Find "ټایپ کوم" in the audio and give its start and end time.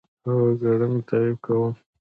1.07-1.73